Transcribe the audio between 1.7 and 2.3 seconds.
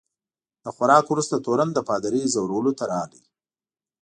د پادري